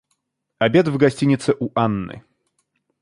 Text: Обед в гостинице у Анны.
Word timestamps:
Обед 0.57 0.87
в 0.87 0.97
гостинице 0.97 1.55
у 1.59 1.69
Анны. 1.75 2.23